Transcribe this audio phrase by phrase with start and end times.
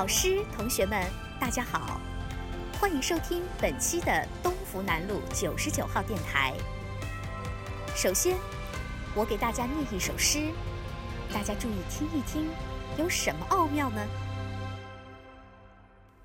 [0.00, 0.98] 老师、同学们，
[1.38, 2.00] 大家好，
[2.80, 6.54] 欢迎收听本期的东福南路九十九号电台。
[7.94, 8.34] 首先，
[9.14, 10.40] 我给大家念一首诗，
[11.34, 12.48] 大家注意听一听，
[12.96, 14.00] 有什么奥妙呢？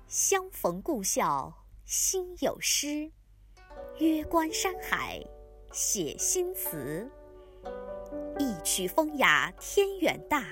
[0.08, 1.52] 相逢故校
[1.84, 3.10] 心有诗，
[3.98, 5.22] 约观山海
[5.70, 7.06] 写新词。
[8.38, 10.42] 一曲风雅天远大，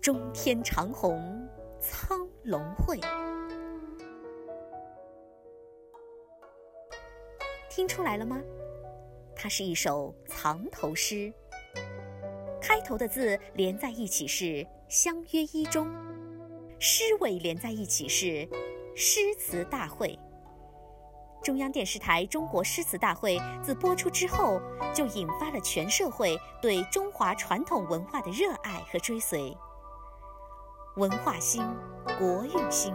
[0.00, 1.47] 中天长虹
[1.80, 2.98] 苍龙会。
[7.70, 8.40] 听出来了吗？
[9.36, 11.32] 它是一首藏头诗，
[12.60, 15.88] 开头的字连在一起是“相约一中”，
[16.80, 18.48] 诗尾连在一起是
[18.96, 20.18] “诗词大会”。
[21.40, 24.60] 中央电视台《中国诗词大会》自播出之后，
[24.92, 29.56] 就引发了全社会对中华传统文化的热爱和追随。
[30.98, 31.64] 文化兴，
[32.18, 32.92] 国运兴；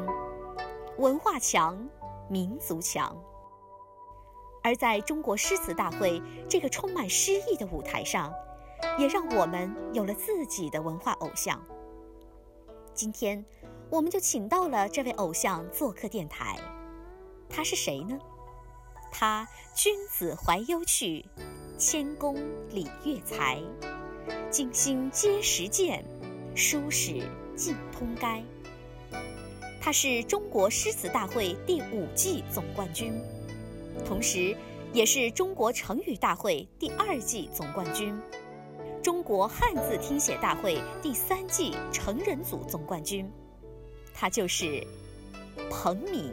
[0.97, 1.87] 文化强，
[2.29, 3.17] 民族强。
[4.61, 8.33] 而在中国诗词大会这个充满诗意的舞台上，
[8.99, 11.57] 也让我们有了自己的文化偶像。
[12.93, 13.45] 今天，
[13.89, 16.59] 我们就请到了这位偶像做客电台。
[17.49, 18.19] 他是谁呢？
[19.13, 21.25] 他君子怀忧去，
[21.77, 22.35] 谦恭
[22.69, 23.63] 礼乐才，
[24.49, 26.03] 精心皆实践，
[26.53, 27.21] 书史
[27.55, 28.43] 尽通该。
[29.81, 33.13] 他是中国诗词大会第五季总冠军，
[34.05, 34.55] 同时
[34.93, 38.17] 也是中国成语大会第二季总冠军，
[39.01, 43.29] 中国汉字听写大会第三季成人组总冠军。
[44.13, 44.85] 他就是
[45.69, 46.31] 彭敏。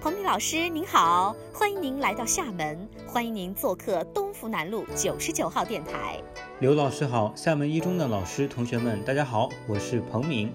[0.00, 6.22] 彭敏老师您好，欢迎您来到厦门，欢迎您做客东福南路九十九号电台。
[6.60, 10.52] 刘老师好，厦门一中的老师同学们大家好，我是彭明。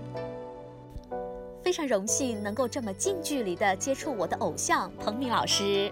[1.63, 5.89] 非常荣幸能够这么近距离的接触我的偶像彭明老师。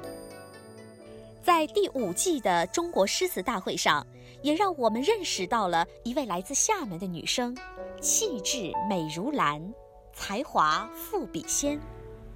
[1.42, 4.06] 在第五季的中国诗词大会上，
[4.42, 7.56] 也让我们认识到了一位来自厦门的女生，
[8.02, 9.74] 气质美如兰，
[10.12, 11.80] 才华富比仙。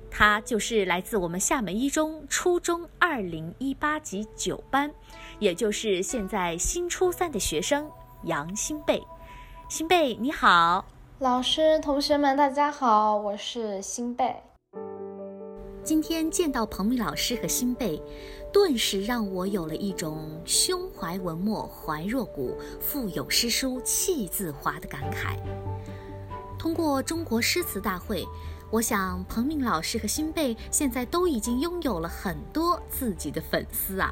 [0.10, 4.90] 她就是来自我们厦门一中初中二零一八级九班，
[5.40, 7.90] 也就是现在新初三的学生
[8.24, 9.04] 杨新贝。
[9.68, 10.86] 新贝你好，
[11.20, 14.36] 老师同学们大家好，我是新贝。
[15.84, 18.02] 今天见到彭敏老师和新贝，
[18.52, 25.38] 顿时让我有了一种胸怀文墨怀若谷，腹有诗书气自华的感慨。
[26.58, 28.26] 通过中国诗词大会。
[28.72, 34.12] 我想，彭敏老师和新贝现在都已经拥有了很多自己的粉丝啊，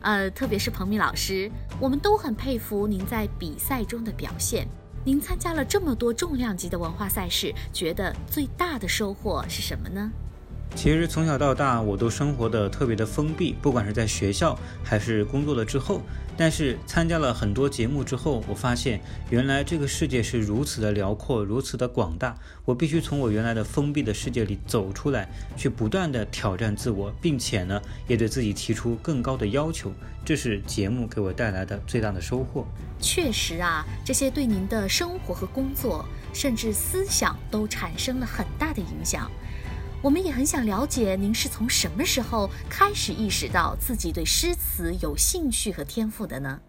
[0.00, 1.50] 呃，特别是彭敏老师，
[1.80, 4.66] 我们都很佩服您在比赛中的表现。
[5.04, 10.10] 您参加了这么多重量级的文化赛事，觉得最大的收获是什么呢？
[10.74, 16.00] 其实从小到大，我都生活的特别的封闭，不管是在学校还是工作了之后。
[16.36, 22.36] 但是参加了很多节目之后，我发现原来这个世界是如此的辽阔，如此的广大。
[22.64, 29.92] 我必须从我原来的封闭的世界里走出来，去不断的挑战自我，并且呢，也对自己提出更高的要求。
[30.24, 32.64] 这是节目给我带来的最大的收获。
[33.00, 39.28] 确实啊，这些对您的生活和工作，甚至思想都产生了很大的影响。
[40.00, 46.60] 我们也很想了解，您是从什么时候开始意识到自己对诗词有兴趣和天赋的呢？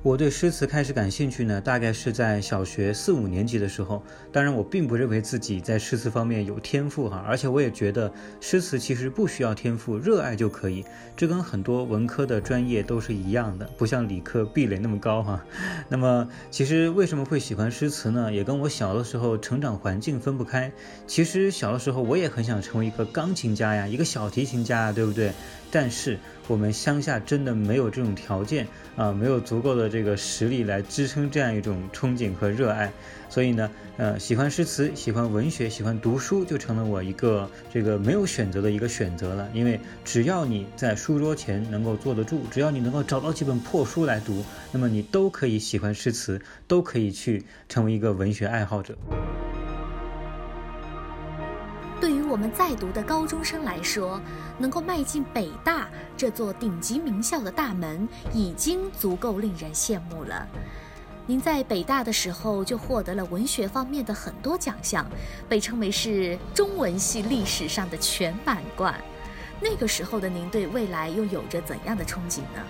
[0.00, 4.00] 我对诗词开始感兴趣呢，大概是在小学四五年级的时候。
[4.30, 8.10] 当然，我并不认为自己在诗词方面有天赋哈，而且我也觉得
[8.40, 10.84] 诗词其实不需要天赋，热爱就可以。
[11.16, 15.44] 这跟很多文科的专业都是一样的，不像理科壁垒那么高哈。
[15.88, 18.32] 那么，其实为什么会喜欢诗词呢？
[18.32, 20.70] 也跟我小的时候成长环境分不开。
[21.08, 25.32] 其实小的时候我也很想成为一个钢琴家呀，一个小提琴家呀，对不对？
[25.70, 28.66] 但是我们乡下真的没有这种条件
[28.96, 32.90] 啊，没有足够的这个实力来支撑这样一种憧憬和热爱，
[33.28, 39.48] 所以呢，呃，喜欢诗词，喜欢文学，喜欢读书，就成了我一个这个没有选择的一个选择了。
[39.52, 48.96] 因为只要你在书桌前能够坐得住，只要你能够找到几本破书来读，那么你都可以喜欢诗词，都可以去成为一个文学爱好者。
[52.38, 54.20] 我们在读的高中生来说，
[54.58, 60.46] 能够迈进北大这座顶级名校的大门，已经足够令人羡慕了。
[61.26, 65.04] 您在北大的时候就获得了文学方面的很多奖项，
[65.48, 68.94] 被称为是中文系历史上的全满贯。
[69.60, 72.62] 那个时候的您对未来又有着怎样的憧憬呢？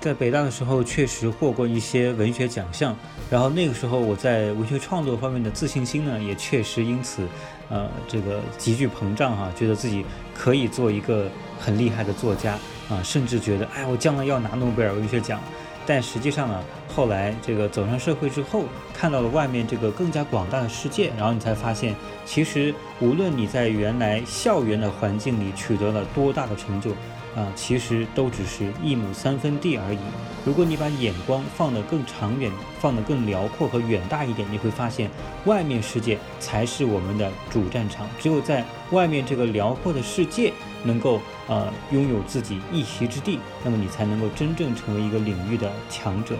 [0.00, 2.96] 在北大的时候确实获过一些文学奖项，
[3.28, 7.26] 然后那个时候我在文学创作方面的自信心呢，也确实因此，
[7.72, 10.04] 呃，这个急剧膨胀哈，觉得自己
[10.34, 11.26] 可以做一个
[11.58, 12.58] 很厉害的作家
[12.90, 15.40] 啊，甚至觉得哎，我将来要拿诺贝尔文学奖。
[15.86, 16.62] 但实际上呢，
[16.94, 21.94] 后来这个走上社会之后，看到了外面这个更加广大的世界，然后你才发现，
[22.24, 26.92] 其实无论你在原来校园的环境里取得了多大的成就。
[27.34, 29.98] 啊，其实都只是一亩三分地而已。
[30.44, 35.08] 如果你把眼光放得更长远，放得更辽阔和远大一点，你会发现，
[35.46, 38.06] 外面世界才是我们的主战场。
[38.20, 40.52] 只有在外面这个辽阔的世界
[40.84, 46.34] 能够呃拥有自己一席之地，那么你才能够真正成为一个领域的强者。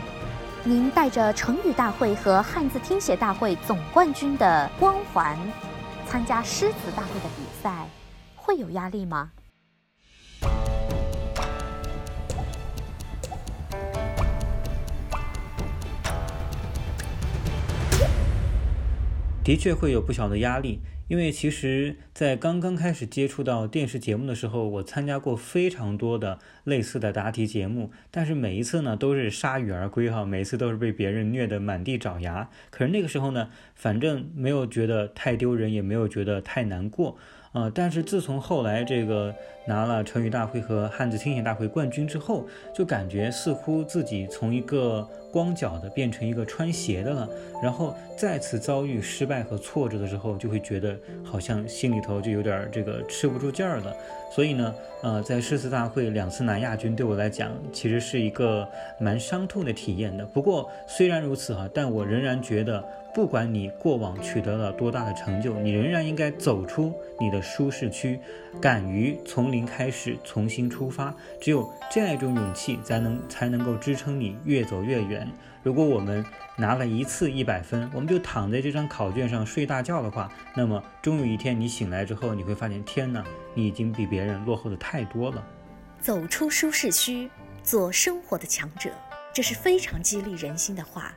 [0.65, 5.37] 您带着成语大会和汉字听写大会总冠军的光环，
[6.07, 7.89] 参加诗词大会的比赛，
[8.37, 9.33] 会有压力吗？
[19.43, 20.81] 的确会有不小的压力，
[21.13, 32.49] 因为其实，在刚刚开始接触到电视节目的时候，我参加过非常多的类似的答题节目，但是每一次呢都是铩羽而归哈，每次都是被别人虐得满地找牙。
[32.71, 37.19] 可是那个时候呢，反正没有觉得太丢人，也没有觉得太难过。
[37.53, 37.71] 呃！
[37.75, 39.35] 但是自从后来这个
[39.67, 47.29] 拿了成语大会和汉字听写大会冠军之后，就感觉似乎自己从一个光脚的变成一个穿鞋的了。
[47.63, 53.95] 然后再次遭遇失败和挫折的时候，就会觉得好像心里头就有点这个吃不住劲儿了。
[54.35, 58.67] 所以呢，呃，在诗词大会两次拿亚军，对我来讲其实是一个
[58.99, 60.25] 蛮伤痛的体验的。
[60.25, 62.83] 不过虽然如此哈，但我仍然觉得。
[63.15, 68.19] 不管你过往取得了多大的成就，你仍然应该走出你的舒适区，
[68.61, 71.15] 敢于从零开始，重新出发。
[71.39, 75.31] 只有这样一种勇气，才能才能够支撑你越走越远。
[75.63, 76.25] 如果我们
[76.57, 83.23] 拿了一次一百分，我们就躺在这张考卷上睡大觉的话，那么终有一天你醒来之后，你会发现，天哪，
[83.55, 85.47] 你已经比别人落后的太多了。
[86.01, 87.29] 走出舒适区，
[87.63, 88.91] 做生活的强者，
[89.35, 91.15] 这是非常激励人心的话。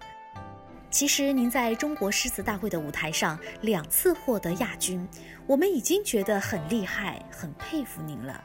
[0.89, 5.05] 其实您在中国诗词大会的舞台上两次获得亚军，
[5.45, 8.41] 我们已经觉得很厉害、很佩服您了。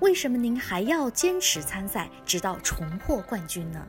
[0.00, 3.86] 为什么您还要坚持参赛，直到重获冠军呢？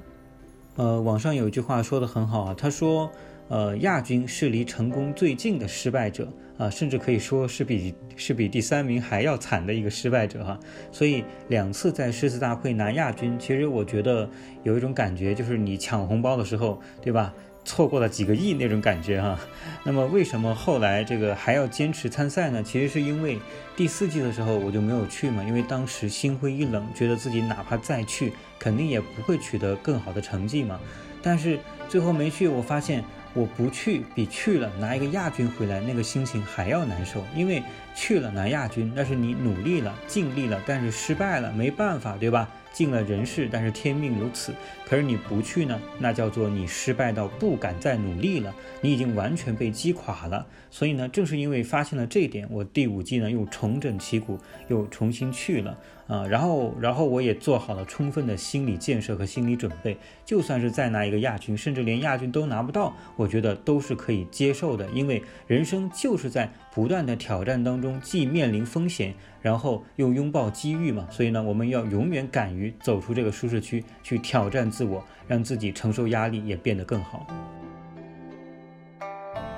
[0.76, 3.12] 呃，网上有一句话说的很好啊，他说，
[3.50, 10.58] 呃，亚军是离成功最近的失败者啊，甚至可以说是比是比第三名还要惨的一个失败者哈。
[10.94, 14.30] 所以两次在诗词大会拿亚军，其实我觉得
[14.64, 17.34] 有一种感觉，就是你抢红包的时候，对吧？
[17.64, 19.38] 错过了几个亿那种感觉哈，
[19.84, 22.64] 那么为什么后来这个还要坚持参赛呢？
[22.64, 23.40] 其实是因为
[23.76, 30.80] 第四季的时候我就没有去嘛，因为当时心灰意冷，觉得自己哪怕再去，肯定也不会取得更好的成绩嘛。
[31.22, 33.04] 但是最后没去，我发现
[33.36, 37.62] 我不去比去了拿一个亚军回来那个心情还要难受，因为
[37.94, 42.50] 去了拿亚军那是你努力了、尽力了，但是失败了，没办法，对吧？
[42.72, 44.54] 尽了人事，但是天命如此。
[44.86, 50.46] 可是你不去呢，那叫做你失败到不敢再努力了，你已经完全被击垮了。
[50.70, 55.78] 所以呢，正是因为发现了这一点，我第五季呢又重整旗鼓，又重新去了
[56.12, 56.28] 啊。
[56.28, 64.88] 然后，然后我也做好了充分的心理建设和心理准备，就算是再拿一个亚军，甚至连亚军都拿不到，我觉得都是可以接受的。
[64.90, 69.14] 因为人生就是在不断的挑战当中，既面临风险。
[69.42, 77.26] 然后又拥抱机遇嘛，所以呢，我们要永远敢于走出这个舒适区，去挑战自我，让自己承受压力也变得更好。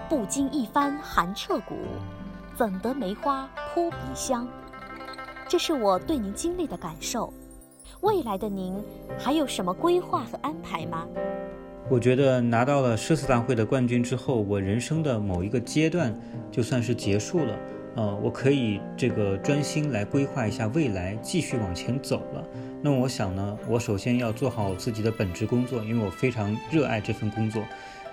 [0.07, 1.75] 不经一番寒彻骨，
[2.55, 4.47] 怎得梅花扑鼻香？
[5.53, 7.31] 这是我对您经历的感受。
[8.01, 8.73] 未来的您
[9.19, 11.05] 还有什么规划和安排吗？
[11.91, 16.11] 我觉得拿到了诗词大会的冠军之后，我人生的某一个阶段
[16.51, 17.55] 就算是结束了。
[17.97, 22.43] 呃，我可以这个专心来规划一下未来，继续往前走了。
[22.81, 27.61] 那我想呢，我首先要做好自己的本职工作，因为我非常热爱这份工作。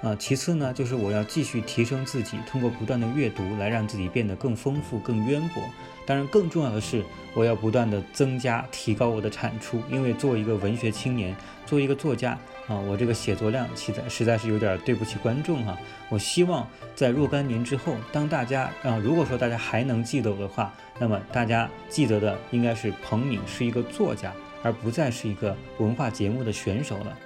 [0.02, 5.62] 啊，其次呢，就是我要继续提升自己，通过不断的阅读来让自己变得更丰富、更渊博。
[6.06, 7.04] 当然，更重要的是，
[7.34, 12.38] 我要不断的增加、提高我的产出，因为作为一个文学青年，作为一个作家。
[12.66, 15.76] 啊，我这个写作量实在实在是有点对不起观众哈。
[16.08, 16.64] 我希望
[16.94, 27.18] 在若干年之后，当大家啊，如果说大家还能记得我的话，那么大家记得的应该是彭敏是一个作家，而不再是一个文化节目的选手了。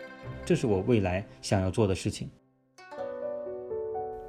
[0.47, 2.31] 这是我未来想要做的事情。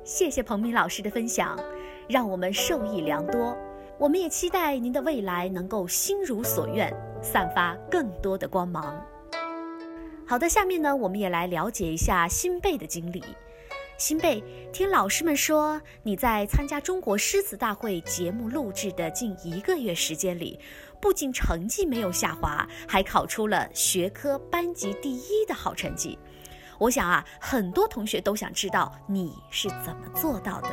[0.05, 1.59] 谢谢彭敏老师的分享，
[2.07, 3.57] 让我们受益良多。
[3.97, 9.03] 我们也期待您的未来能够心如所愿，散发更多的光芒。
[10.27, 13.23] 好的，下面呢，我们也来了解一下新贝的经历。
[13.97, 20.59] 新贝，听老师们说，你在参加中国诗词大会节目录制的近一个月时间里，
[21.01, 26.19] 不仅成绩没有下滑，还考出了学科班级第一的好成绩。
[26.77, 30.69] 我想啊，很多同学都想知道你是怎么做到的。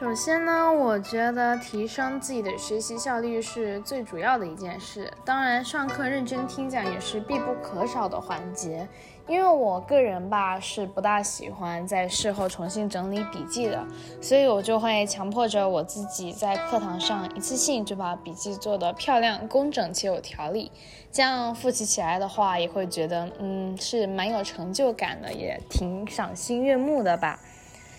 [0.00, 5.12] 首先呢，我觉得提升自己的学习效率是最主要的一件事。
[5.22, 8.88] 当然，上课认真听讲也是必不可少的环节。
[9.28, 13.84] 因为我个人吧是不大喜欢在事后重新整理笔记的，
[14.20, 20.70] 所以我就会强迫着我自己在课堂上一次性就把笔记做得漂亮、工整且有条理。
[21.12, 27.38] 这样复习起来的话，也会觉得嗯是蛮有成就感的，也挺赏心悦目的吧。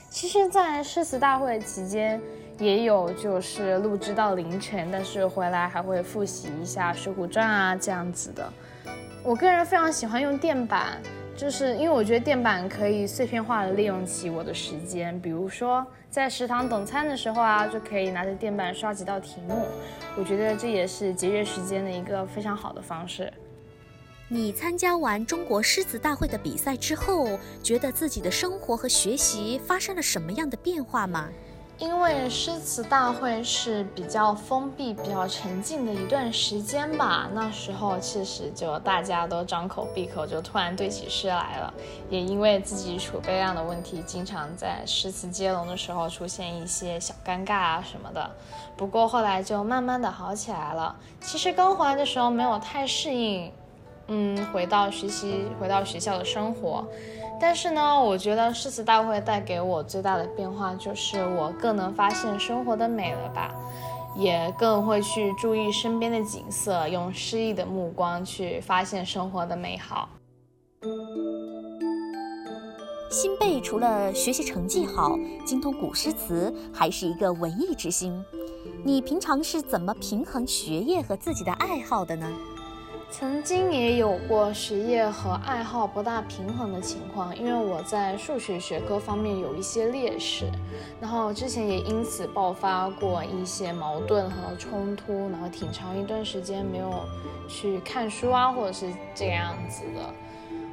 [0.10, 2.22] 其实，在诗词大会期间，
[2.60, 8.52] 也有就是录制到凌晨，但是回来还会复习一下《水浒传》啊这样子的。
[9.26, 11.02] 我个人非常喜欢用电板，
[11.34, 15.18] 就是因为我觉得电板可以碎片化的利用起我的时间。
[15.22, 19.66] 比如说在食堂等餐的时候啊，就可以拿着电板刷几道题目。
[20.18, 23.32] 我觉得这也是节约时间的一个非常好的方式。
[24.28, 31.30] 你参加完中国诗词大会的比赛之后，觉得自己的生活和学习发生了什么样的变化吗？
[31.80, 41.74] 因为诗词大会是比较封闭、比较沉静的一段时间吧，那时候其实就大家都张口闭口就突然对起诗来了，
[42.10, 48.30] 也因为自己储备量的问题，经常在诗词接龙的时候出现一些小尴尬啊什么的。
[48.78, 50.96] 不过后来就慢慢的好起来了。
[51.22, 53.52] 其实刚回来的时候没有太适应。
[54.08, 56.86] 嗯，回到学习，回到学校的生活，
[57.46, 63.54] 但是呢，我觉得诗词大会带给我最大的变化就是我更能发现生活的美了吧，
[64.16, 70.08] 也更会去注意身边的景色，用诗意的目光去发现生活的美好。
[73.12, 75.12] 新贝除了学习成绩好，
[75.46, 78.24] 精通古诗词，还是一个文艺之星。
[78.86, 82.32] 你平常是怎么平衡学业和自己的爱好的呢？
[83.16, 90.50] 曾经也有过学业和爱好不大平衡的情况，因为我在数学学科方面有一些劣势，
[91.00, 96.92] 然后之前也因此爆发过一些矛盾和冲突，然后挺长一段时间没有
[97.48, 100.14] 去看书啊，或者是这样子的。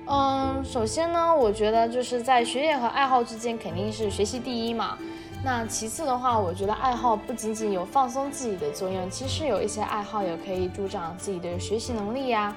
[0.06, 4.96] 嗯，首先呢，我觉得就是在学业和爱好之间肯定是学习第一嘛。
[5.42, 12.54] 那其次的话，我觉得爱好不仅仅有放松自己的作用，其实有一些爱好也可以助长自己的学习能力呀。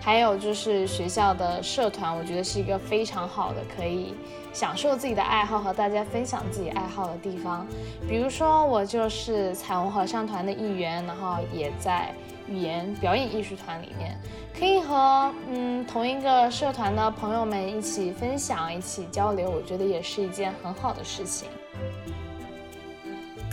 [0.00, 4.14] 还有就是学校的社团，我觉得是一个非常好的可以
[4.52, 7.66] 享受自己的爱好和大家分享自己爱好的地方。
[8.08, 12.12] 比如说我就是彩虹合唱团的一员，然后也在
[12.48, 14.18] 语言表演艺术团里面，
[14.58, 21.48] 可以和嗯同一个社团的朋友们一起分享、一起交流，我觉得也是一件很好的事情。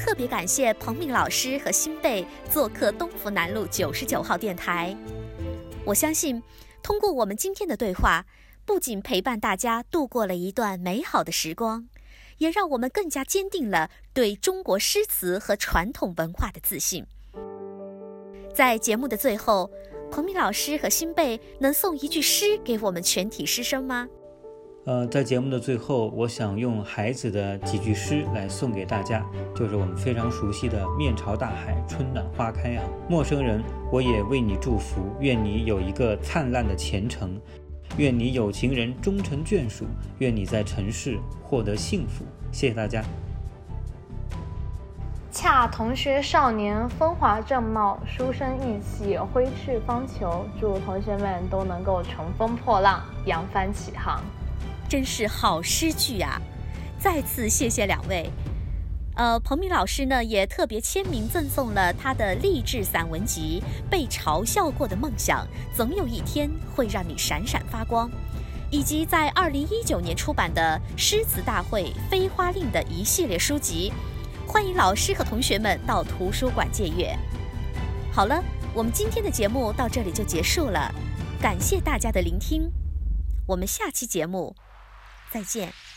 [0.10, 4.98] 特别感谢彭敏老师和新贝做客东福南路九十九号电台。
[5.86, 6.42] 我相信，
[6.82, 8.26] 通过我们今天的对话，
[8.66, 11.88] 不仅陪伴大家度过了一段美好的时光，
[12.40, 17.06] 也让我们更加坚定了对中国诗词和传统文化的自信。
[18.52, 19.70] 在节目的最后，
[20.10, 24.08] 彭敏老师和新贝能送一句诗给我们全体师生吗？
[24.90, 29.24] 呃，在节目的最后，我想用孩子的几句诗来送给大家，
[29.56, 32.84] 就是我们非常熟悉的“面朝大海，春暖花开”啊。
[33.08, 37.40] 陌生人，我也为你祝福，愿你有一个灿烂的前程，
[37.98, 39.86] 愿你有情人终成眷属，
[40.18, 42.26] 愿你在尘世获得幸福。
[42.52, 43.04] 谢谢大家。
[45.32, 50.46] 恰同学少年风华正茂，书生意气挥斥方遒。
[50.60, 54.20] 祝同学们都能够乘风破浪，扬帆起航。
[54.90, 56.42] 真是好诗句啊！
[56.98, 58.28] 再次谢谢两位。
[59.16, 65.46] 呃，彭明老师呢也特别签名赠送了他的励志散文集《被嘲笑过的梦想》，
[65.78, 68.10] 总有一天会让你闪闪发光，
[68.72, 73.94] 以及在二零一九年出版的《诗词大会飞花令》的一系列书籍。
[74.48, 77.16] 欢迎老师和同学们到图书馆借阅。
[78.12, 78.44] 好了，
[78.74, 80.92] 我们今天的节目到这里就结束了，
[81.40, 82.72] 感谢大家的聆听，
[83.46, 84.56] 我们下期节目。
[85.30, 85.89] 再见。